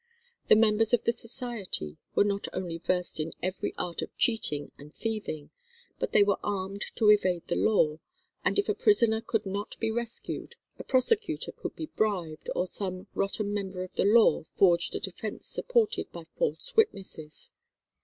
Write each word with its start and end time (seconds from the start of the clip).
The 0.47 0.55
members 0.55 0.95
of 0.95 1.03
the 1.03 1.11
society 1.11 1.99
were 2.15 2.23
not 2.23 2.47
only 2.53 2.79
versed 2.79 3.19
in 3.19 3.33
every 3.43 3.71
art 3.77 4.01
of 4.01 4.17
cheating 4.17 4.71
and 4.79 4.91
thieving, 4.91 5.51
but 5.99 6.11
they 6.11 6.23
were 6.23 6.39
armed 6.43 6.85
to 6.95 7.11
evade 7.11 7.45
the 7.45 7.55
law, 7.55 7.99
and 8.43 8.57
if 8.57 8.67
a 8.67 8.73
prisoner 8.73 9.21
could 9.21 9.45
not 9.45 9.79
be 9.79 9.91
rescued, 9.91 10.55
a 10.79 10.83
prosecutor 10.83 11.51
could 11.51 11.75
be 11.75 11.85
bribed, 11.95 12.49
or 12.55 12.65
some 12.65 13.09
"rotten 13.13 13.53
member 13.53 13.83
of 13.83 13.93
the 13.93 14.03
law" 14.05 14.41
forged 14.41 14.95
a 14.95 14.99
defence 14.99 15.45
supported 15.45 16.11
by 16.11 16.23
false 16.35 16.75
witnesses. 16.75 17.51